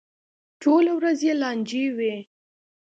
[0.61, 2.15] ټوله ورځ یې لانجې وي.